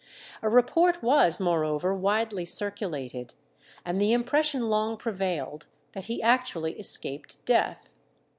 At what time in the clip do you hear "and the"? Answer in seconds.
3.85-4.13